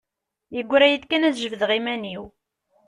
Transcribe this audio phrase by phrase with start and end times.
[0.55, 2.23] Yeggra-iyi-d kan ad jebdeɣ iman-iw.